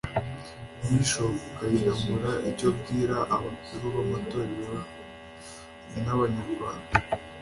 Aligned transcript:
Bishop 0.87 1.35
Kayinamura 1.57 2.31
icyo 2.49 2.67
abwira 2.71 3.17
abakuru 3.35 3.85
b’amatorero 3.95 4.77
n’abanyarwanda 6.03 6.91